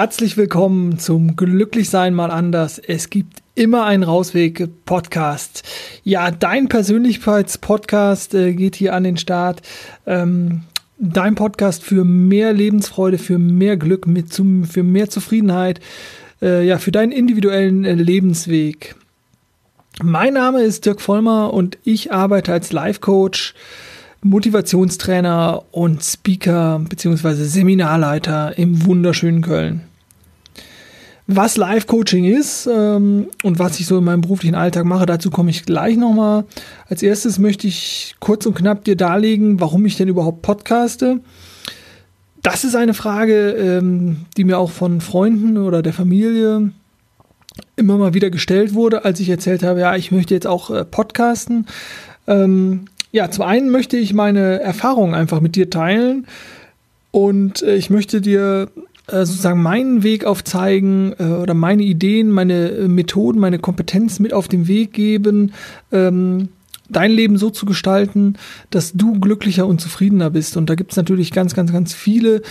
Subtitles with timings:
[0.00, 2.78] Herzlich willkommen zum Glücklichsein mal anders.
[2.78, 5.64] Es gibt immer einen Rausweg Podcast.
[6.04, 9.60] Ja, dein Persönlichkeitspodcast äh, geht hier an den Start.
[10.06, 10.60] Ähm,
[11.00, 14.06] dein Podcast für mehr Lebensfreude, für mehr Glück,
[14.70, 15.80] für mehr Zufriedenheit,
[16.40, 18.94] äh, ja, für deinen individuellen äh, Lebensweg.
[20.00, 23.52] Mein Name ist Dirk Vollmer und ich arbeite als Life Coach
[24.22, 27.34] Motivationstrainer und Speaker bzw.
[27.34, 29.87] Seminarleiter im wunderschönen Köln.
[31.30, 35.50] Was Live-Coaching ist ähm, und was ich so in meinem beruflichen Alltag mache, dazu komme
[35.50, 36.46] ich gleich nochmal.
[36.88, 41.20] Als erstes möchte ich kurz und knapp dir darlegen, warum ich denn überhaupt podcaste.
[42.40, 46.70] Das ist eine Frage, ähm, die mir auch von Freunden oder der Familie
[47.76, 50.86] immer mal wieder gestellt wurde, als ich erzählt habe, ja, ich möchte jetzt auch äh,
[50.86, 51.66] podcasten.
[52.26, 56.26] Ähm, ja, zum einen möchte ich meine Erfahrungen einfach mit dir teilen
[57.10, 58.70] und äh, ich möchte dir
[59.24, 64.48] sozusagen meinen Weg aufzeigen äh, oder meine Ideen, meine äh, Methoden, meine Kompetenz mit auf
[64.48, 65.52] den Weg geben,
[65.92, 66.48] ähm,
[66.90, 68.36] dein Leben so zu gestalten,
[68.70, 70.56] dass du glücklicher und zufriedener bist.
[70.56, 72.42] Und da gibt es natürlich ganz, ganz, ganz viele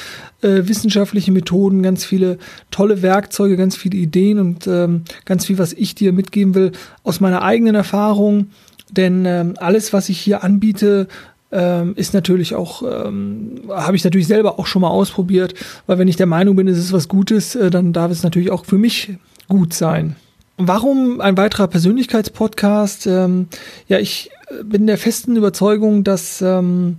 [0.41, 2.37] äh, wissenschaftliche Methoden, ganz viele
[2.69, 6.71] tolle Werkzeuge, ganz viele Ideen und ähm, ganz viel, was ich dir mitgeben will
[7.03, 8.47] aus meiner eigenen Erfahrung
[8.91, 11.07] denn ähm, alles, was ich hier anbiete,
[11.51, 15.53] ähm, ist natürlich auch, ähm, habe ich natürlich selber auch schon mal ausprobiert,
[15.85, 18.51] weil wenn ich der Meinung bin, es ist was Gutes, äh, dann darf es natürlich
[18.51, 19.17] auch für mich
[19.47, 20.15] gut sein.
[20.57, 23.07] Warum ein weiterer Persönlichkeitspodcast?
[23.07, 23.47] Ähm,
[23.87, 26.97] ja, ich äh, bin der festen Überzeugung, dass ähm,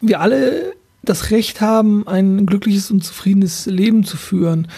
[0.00, 4.68] wir alle das Recht haben, ein glückliches und zufriedenes Leben zu führen.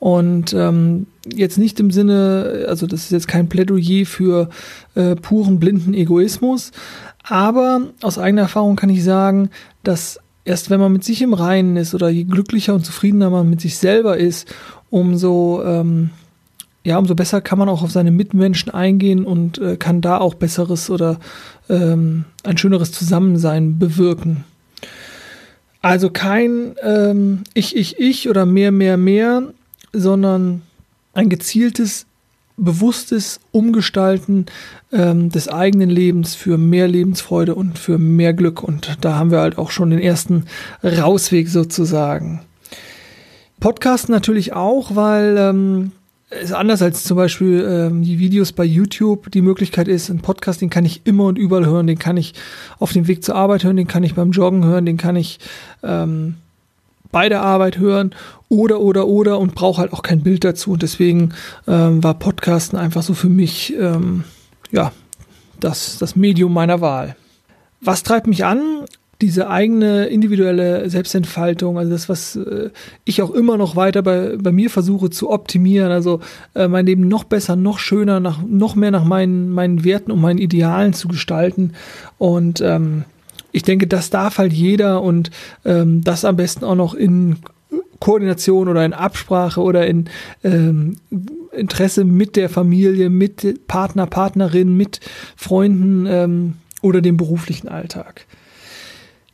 [0.00, 4.48] Und ähm, jetzt nicht im Sinne, also das ist jetzt kein Plädoyer für
[4.94, 6.70] äh, puren blinden Egoismus,
[7.30, 9.50] aber aus eigener Erfahrung kann ich sagen,
[9.82, 13.50] dass erst wenn man mit sich im Reinen ist oder je glücklicher und zufriedener man
[13.50, 14.52] mit sich selber ist,
[14.90, 16.10] umso ähm,
[16.84, 20.34] ja, umso besser kann man auch auf seine Mitmenschen eingehen und äh, kann da auch
[20.34, 21.18] besseres oder
[21.68, 24.44] ähm, ein schöneres Zusammensein bewirken.
[25.82, 29.42] Also kein ähm, Ich, ich, ich oder mehr, mehr, mehr,
[29.92, 30.62] sondern
[31.12, 32.06] ein gezieltes,
[32.58, 34.46] bewusstes Umgestalten
[34.92, 38.62] ähm, des eigenen Lebens für mehr Lebensfreude und für mehr Glück.
[38.62, 40.44] Und da haben wir halt auch schon den ersten
[40.82, 42.40] Rausweg sozusagen.
[43.60, 45.92] Podcast natürlich auch, weil ähm,
[46.30, 49.30] ist anders als zum Beispiel ähm, die Videos bei YouTube.
[49.30, 52.34] Die Möglichkeit ist, ein Podcast, den kann ich immer und überall hören, den kann ich
[52.78, 55.38] auf dem Weg zur Arbeit hören, den kann ich beim Joggen hören, den kann ich
[55.82, 56.34] ähm,
[57.10, 58.14] bei der Arbeit hören
[58.48, 60.72] oder oder oder und brauche halt auch kein Bild dazu.
[60.72, 61.34] Und deswegen
[61.66, 64.24] ähm, war Podcasten einfach so für mich ähm,
[64.70, 64.92] ja
[65.60, 67.16] das, das Medium meiner Wahl.
[67.80, 68.84] Was treibt mich an?
[69.20, 72.70] Diese eigene individuelle Selbstentfaltung, also das, was äh,
[73.04, 76.20] ich auch immer noch weiter bei, bei mir versuche zu optimieren, also
[76.54, 80.20] äh, mein Leben noch besser, noch schöner, nach, noch mehr nach meinen, meinen Werten und
[80.20, 81.72] meinen Idealen zu gestalten.
[82.16, 83.04] Und ähm,
[83.58, 85.32] ich denke, das darf halt jeder und
[85.64, 87.38] ähm, das am besten auch noch in
[87.98, 90.08] Koordination oder in Absprache oder in
[90.44, 90.98] ähm,
[91.50, 95.00] Interesse mit der Familie, mit Partner, Partnerin, mit
[95.34, 98.26] Freunden ähm, oder dem beruflichen Alltag.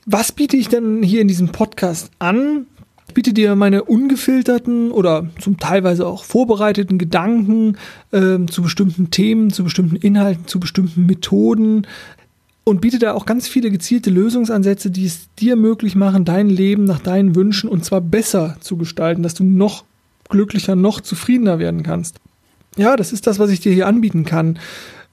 [0.06, 2.64] Was biete ich denn hier in diesem Podcast an?
[3.08, 7.76] Ich biete dir meine ungefilterten oder zum teilweise auch vorbereiteten Gedanken
[8.10, 11.86] ähm, zu bestimmten Themen, zu bestimmten Inhalten, zu bestimmten Methoden,
[12.64, 16.84] und bietet da auch ganz viele gezielte Lösungsansätze, die es dir möglich machen, dein Leben
[16.84, 19.84] nach deinen Wünschen und zwar besser zu gestalten, dass du noch
[20.30, 22.16] glücklicher, noch zufriedener werden kannst.
[22.76, 24.58] Ja, das ist das, was ich dir hier anbieten kann.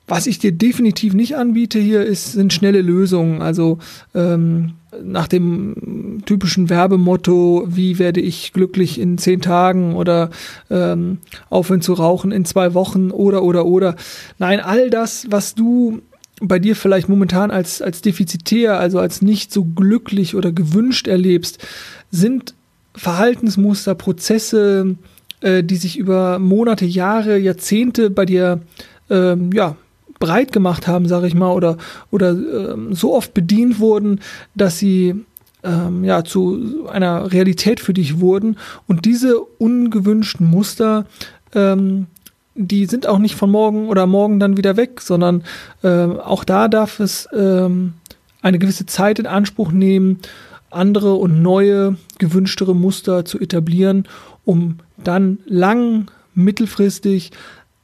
[0.08, 3.42] Was ich dir definitiv nicht anbiete hier, ist, sind schnelle Lösungen.
[3.42, 3.78] Also
[4.16, 4.74] ähm,
[5.04, 10.30] nach dem typischen Werbemotto, wie werde ich glücklich in zehn Tagen oder
[10.70, 13.96] ähm, aufhören zu rauchen in zwei Wochen oder oder oder.
[14.38, 16.02] Nein, all das, was du
[16.42, 21.60] bei dir vielleicht momentan als, als defizitär, also als nicht so glücklich oder gewünscht erlebst,
[22.10, 22.56] sind
[22.96, 24.96] Verhaltensmuster, Prozesse,
[25.42, 28.62] äh, die sich über Monate, Jahre, Jahrzehnte bei dir
[29.10, 29.76] ähm, ja,
[30.20, 31.78] breit gemacht haben, sage ich mal, oder,
[32.10, 34.20] oder ähm, so oft bedient wurden,
[34.56, 35.16] dass sie
[35.64, 38.58] ähm, ja, zu einer Realität für dich wurden.
[38.88, 41.06] Und diese ungewünschten Muster
[41.54, 42.08] ähm,
[42.56, 45.44] die sind auch nicht von morgen oder morgen dann wieder weg, sondern
[45.84, 47.94] äh, auch da darf es ähm,
[48.42, 50.20] eine gewisse Zeit in Anspruch nehmen,
[50.70, 54.08] andere und neue, gewünschtere Muster zu etablieren,
[54.46, 57.32] um dann lang, mittelfristig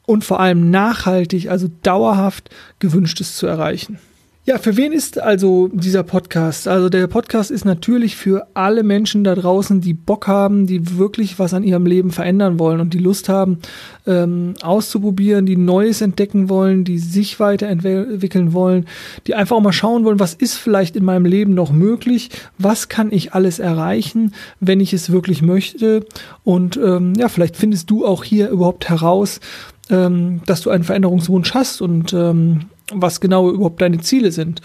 [0.05, 2.49] und vor allem nachhaltig, also dauerhaft
[2.79, 3.99] gewünschtes zu erreichen.
[4.47, 6.69] Ja, für wen ist also dieser Podcast?
[6.69, 11.37] Also der Podcast ist natürlich für alle Menschen da draußen, die Bock haben, die wirklich
[11.37, 13.59] was an ihrem Leben verändern wollen und die Lust haben,
[14.05, 18.85] ähm, auszuprobieren, die Neues entdecken wollen, die sich weiterentwickeln wollen,
[19.27, 22.87] die einfach auch mal schauen wollen, was ist vielleicht in meinem Leben noch möglich, was
[22.87, 26.05] kann ich alles erreichen, wenn ich es wirklich möchte.
[26.45, 29.41] Und ähm, ja, vielleicht findest du auch hier überhaupt heraus,
[29.89, 34.61] ähm, dass du einen Veränderungswunsch hast und ähm, was genau überhaupt deine Ziele sind.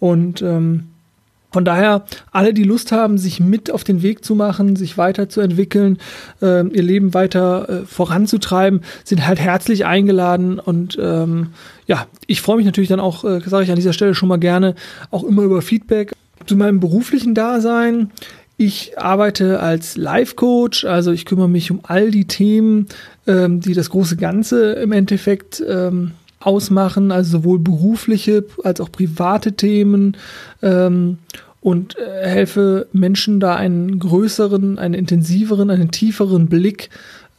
[0.00, 0.88] Und ähm,
[1.54, 5.98] von daher, alle, die Lust haben, sich mit auf den Weg zu machen, sich weiterzuentwickeln,
[6.42, 10.58] äh, ihr Leben weiter äh, voranzutreiben, sind halt herzlich eingeladen.
[10.58, 11.50] Und ähm,
[11.86, 14.38] ja, ich freue mich natürlich dann auch, äh, sage ich an dieser Stelle schon mal
[14.40, 14.74] gerne,
[15.12, 16.12] auch immer über Feedback
[16.44, 18.10] zu meinem beruflichen Dasein.
[18.56, 22.88] Ich arbeite als Life-Coach, also ich kümmere mich um all die Themen,
[23.28, 26.12] ähm, die das große Ganze im Endeffekt ähm,
[26.46, 30.16] ausmachen, also sowohl berufliche als auch private Themen
[30.62, 31.18] ähm,
[31.60, 36.90] und äh, helfe Menschen da einen größeren, einen intensiveren, einen tieferen Blick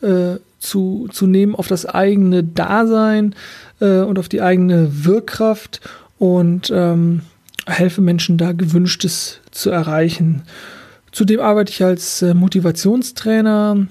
[0.01, 3.35] äh, zu, zu nehmen auf das eigene Dasein
[3.79, 5.81] äh, und auf die eigene Wirkkraft
[6.17, 7.21] und ähm,
[7.67, 10.43] helfe Menschen da gewünschtes zu erreichen.
[11.11, 13.87] Zudem arbeite ich als äh, Motivationstrainer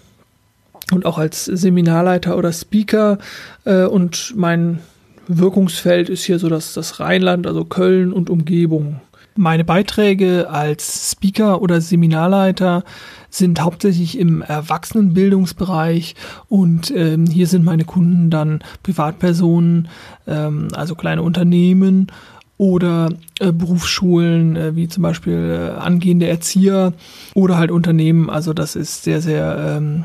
[0.93, 3.19] und auch als Seminarleiter oder Speaker
[3.64, 4.81] äh, und mein
[5.29, 9.00] Wirkungsfeld ist hier so das, das Rheinland, also Köln und Umgebung.
[9.37, 12.85] Meine Beiträge als Speaker oder Seminarleiter
[13.31, 16.15] sind hauptsächlich im Erwachsenenbildungsbereich
[16.49, 19.88] und ähm, hier sind meine Kunden dann Privatpersonen,
[20.29, 22.12] ähm, also kleine Unternehmen
[22.59, 23.09] oder
[23.41, 26.93] äh, Berufsschulen, äh, wie zum Beispiel äh, angehende Erzieher
[27.35, 28.31] oder halt Unternehmen.
[28.31, 30.05] Also das ist sehr, sehr ähm,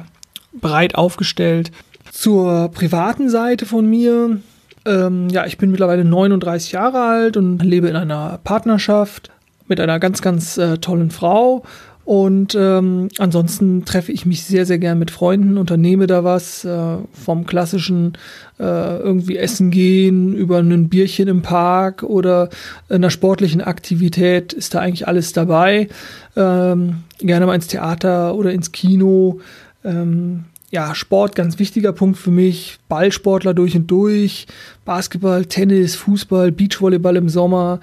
[0.60, 1.72] breit aufgestellt.
[2.12, 4.40] Zur privaten Seite von mir
[4.86, 9.32] ähm, ja, ich bin mittlerweile 39 Jahre alt und lebe in einer Partnerschaft
[9.68, 11.64] mit einer ganz, ganz äh, tollen Frau.
[12.10, 16.98] Und ähm, ansonsten treffe ich mich sehr, sehr gern mit Freunden, unternehme da was, äh,
[17.14, 18.14] vom klassischen
[18.58, 18.64] äh,
[18.98, 22.50] irgendwie essen gehen, über ein Bierchen im Park oder
[22.90, 25.88] einer sportlichen Aktivität ist da eigentlich alles dabei.
[26.36, 29.40] Ähm, gerne mal ins Theater oder ins Kino.
[29.84, 32.78] Ähm, ja, Sport, ganz wichtiger Punkt für mich.
[32.90, 34.48] Ballsportler durch und durch.
[34.86, 37.80] Basketball, Tennis, Fußball, Beachvolleyball im Sommer.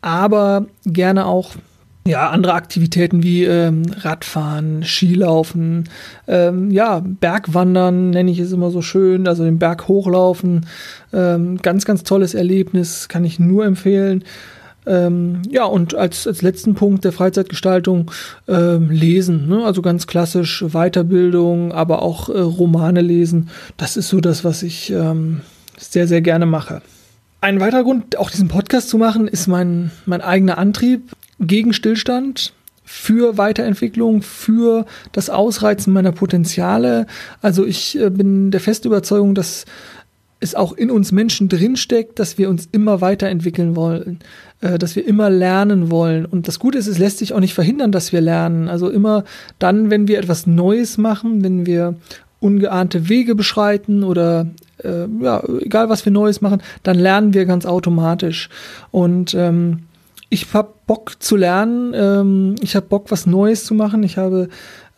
[0.00, 1.54] Aber gerne auch
[2.06, 5.88] ja, andere Aktivitäten wie ähm, Radfahren, Skilaufen,
[6.26, 10.66] ähm, ja, Bergwandern nenne ich es immer so schön, also den Berg hochlaufen.
[11.12, 14.24] Ähm, ganz, ganz tolles Erlebnis, kann ich nur empfehlen.
[14.86, 18.10] Ähm, ja, und als, als letzten Punkt der Freizeitgestaltung
[18.48, 19.48] ähm, lesen.
[19.48, 19.64] Ne?
[19.64, 23.50] Also ganz klassisch Weiterbildung, aber auch äh, Romane lesen.
[23.76, 25.42] Das ist so das, was ich ähm,
[25.76, 26.82] sehr, sehr gerne mache.
[27.42, 32.52] Ein weiterer Grund, auch diesen Podcast zu machen, ist mein, mein eigener Antrieb gegen Stillstand
[32.84, 37.06] für Weiterentwicklung, für das Ausreizen meiner Potenziale.
[37.40, 39.64] Also ich äh, bin der festen Überzeugung, dass
[40.40, 44.20] es auch in uns Menschen drinsteckt, dass wir uns immer weiterentwickeln wollen,
[44.60, 46.24] äh, dass wir immer lernen wollen.
[46.24, 48.68] Und das Gute ist, es lässt sich auch nicht verhindern, dass wir lernen.
[48.68, 49.24] Also immer
[49.58, 51.94] dann, wenn wir etwas Neues machen, wenn wir
[52.40, 54.46] ungeahnte Wege beschreiten oder
[54.82, 58.48] äh, ja, egal was wir Neues machen, dann lernen wir ganz automatisch.
[58.90, 59.80] Und ähm,
[60.30, 64.02] ich habe Bock zu lernen, ähm, ich habe Bock, was Neues zu machen.
[64.04, 64.48] Ich habe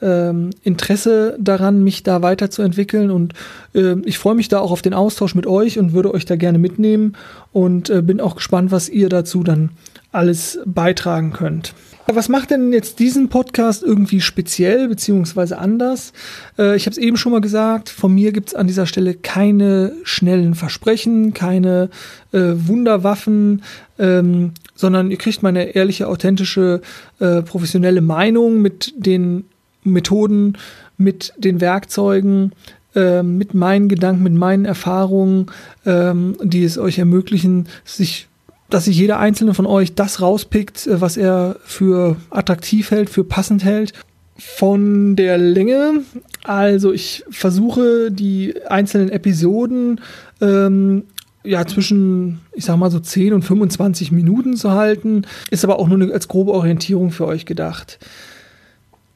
[0.02, 3.34] ähm, Interesse daran, mich da weiterzuentwickeln und
[3.74, 6.36] äh, ich freue mich da auch auf den Austausch mit euch und würde euch da
[6.36, 7.16] gerne mitnehmen
[7.52, 9.70] und äh, bin auch gespannt, was ihr dazu dann
[10.10, 11.74] alles beitragen könnt.
[12.06, 16.12] Was macht denn jetzt diesen Podcast irgendwie speziell beziehungsweise anders?
[16.58, 19.14] Äh, ich habe es eben schon mal gesagt, von mir gibt es an dieser Stelle
[19.14, 21.90] keine schnellen Versprechen, keine
[22.32, 23.62] äh, Wunderwaffen,
[23.98, 26.80] ähm, sondern ihr kriegt meine ehrliche, authentische,
[27.20, 29.44] äh, professionelle Meinung mit den
[29.84, 30.58] Methoden,
[30.96, 32.52] mit den Werkzeugen,
[32.94, 35.46] äh, mit meinen Gedanken, mit meinen Erfahrungen,
[35.86, 38.28] ähm, die es euch ermöglichen, sich
[38.72, 43.24] dass sich jeder einzelne von euch das rauspickt, äh, was er für attraktiv hält, für
[43.24, 43.92] passend hält.
[44.38, 46.00] Von der Länge,
[46.42, 50.00] also ich versuche die einzelnen Episoden
[50.40, 51.04] ähm,
[51.44, 55.88] ja zwischen, ich sag mal so 10 und 25 Minuten zu halten, ist aber auch
[55.88, 57.98] nur als grobe Orientierung für euch gedacht.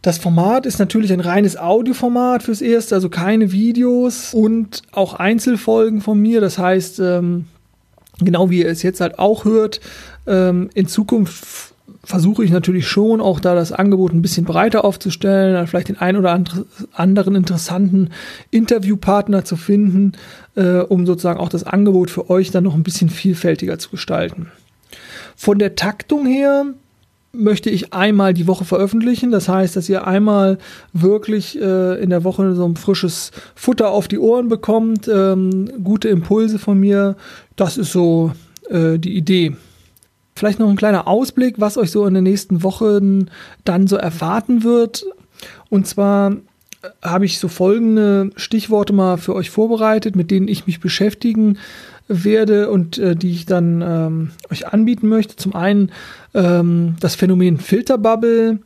[0.07, 6.01] Das Format ist natürlich ein reines Audioformat fürs Erste, also keine Videos und auch Einzelfolgen
[6.01, 6.41] von mir.
[6.41, 7.47] Das heißt, ähm,
[8.21, 9.81] genau wie ihr es jetzt halt auch hört,
[10.29, 15.67] ähm, in Zukunft versuche ich natürlich schon auch da das Angebot ein bisschen breiter aufzustellen,
[15.67, 16.41] vielleicht den ein oder
[16.93, 18.11] anderen interessanten
[18.53, 20.13] Interviewpartner zu finden,
[20.55, 24.53] äh, um sozusagen auch das Angebot für euch dann noch ein bisschen vielfältiger zu gestalten.
[25.35, 26.67] Von der Taktung her
[27.37, 29.31] möchte ich einmal die Woche veröffentlichen.
[29.31, 30.59] Das heißt, dass ihr einmal
[30.93, 36.09] wirklich äh, in der Woche so ein frisches Futter auf die Ohren bekommt, ähm, gute
[36.09, 37.17] Impulse von mir.
[37.57, 38.33] Das ist so
[38.69, 39.57] äh, die Idee.
[40.35, 43.27] Vielleicht noch ein kleiner Ausblick, was euch so in den nächsten Wochen
[43.65, 45.07] dann so erwarten wird.
[45.71, 50.67] Und zwar äh, habe ich so folgende Stichworte mal für euch vorbereitet, mit denen ich
[50.67, 51.59] mich beschäftigen
[52.09, 55.37] werde und äh, die ich dann ähm, euch anbieten möchte.
[55.37, 55.91] Zum einen
[56.35, 58.61] ähm, das Phänomen Filterbubble,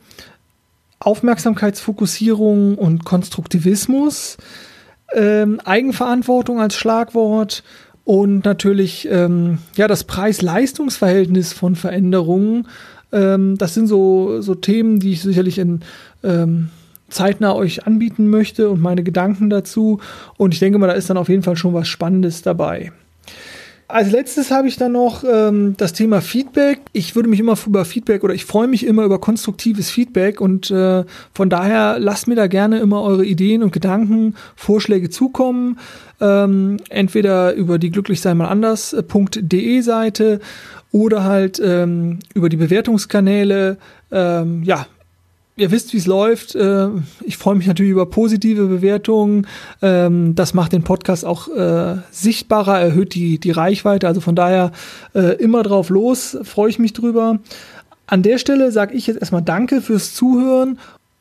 [0.98, 4.36] Aufmerksamkeitsfokussierung und Konstruktivismus,
[5.14, 7.64] ähm, Eigenverantwortung als Schlagwort
[8.04, 12.68] und natürlich ähm, ja das Preis-Leistungs-Verhältnis von Veränderungen.
[13.12, 15.80] Ähm, das sind so, so Themen, die ich sicherlich in
[16.22, 16.68] ähm,
[17.08, 20.00] zeitnah euch anbieten möchte und meine Gedanken dazu.
[20.36, 22.92] Und ich denke mal, da ist dann auf jeden Fall schon was Spannendes dabei.
[23.90, 26.80] Als letztes habe ich dann noch ähm, das Thema Feedback.
[26.92, 30.70] Ich würde mich immer über Feedback oder ich freue mich immer über konstruktives Feedback und
[30.70, 35.80] äh, von daher lasst mir da gerne immer eure Ideen und Gedanken, Vorschläge zukommen.
[36.20, 40.38] Ähm, entweder über die glücklichseinmalanders.de Seite
[40.92, 43.76] oder halt ähm, über die Bewertungskanäle.
[44.12, 44.86] Ähm, ja,
[45.60, 46.54] ihr wisst, wie es läuft.
[46.54, 46.88] Äh,
[47.24, 49.46] ich freue mich natürlich über positive Bewertungen.
[49.82, 54.08] Ähm, das macht den Podcast auch äh, sichtbarer, erhöht die, die Reichweite.
[54.08, 54.72] Also von daher
[55.14, 57.38] äh, immer drauf los, freue ich mich drüber.
[58.06, 60.78] An der Stelle sage ich jetzt erstmal Danke fürs Zuhören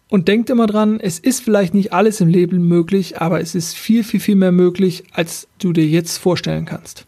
[0.09, 3.75] und denkt immer dran, es ist vielleicht nicht alles im Leben möglich, aber es ist
[3.75, 7.05] viel, viel, viel mehr möglich, als du dir jetzt vorstellen kannst.